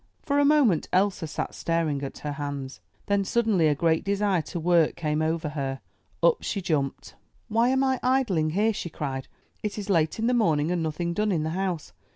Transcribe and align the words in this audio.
For 0.23 0.39
a 0.39 0.45
moment 0.45 0.89
Elsa 0.91 1.27
sat 1.27 1.53
staring 1.53 2.01
at 2.01 2.17
her 2.25 2.31
hands. 2.31 2.79
Then 3.05 3.23
suddenly 3.23 3.67
a 3.67 3.75
great 3.75 4.03
desire 4.03 4.41
to 4.41 4.59
work 4.59 4.95
came 4.95 5.21
over 5.21 5.49
her. 5.49 5.79
Up 6.23 6.41
she 6.41 6.59
jumped. 6.59 7.13
'Why 7.49 7.69
am 7.69 7.83
I 7.83 7.99
idling 8.01 8.49
here?*' 8.49 8.73
she 8.73 8.89
cried. 8.89 9.27
'It 9.61 9.77
is 9.77 9.91
late 9.91 10.17
in 10.17 10.25
the 10.25 10.33
morning 10.33 10.71
and 10.71 10.81
nothing 10.81 11.13
done 11.13 11.31
in 11.31 11.43
the 11.43 11.51
house!' 11.51 11.93